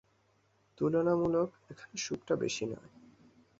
[0.77, 2.79] তূলনামূলক, এখানে সুখ টা বেশী না।